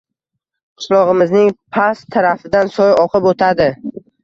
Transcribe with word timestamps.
Qishlog`imizning 0.83 1.51
past 1.77 2.09
tarafidan 2.17 2.73
soy 2.79 2.97
oqib 3.05 3.31
o`tadi 3.35 3.71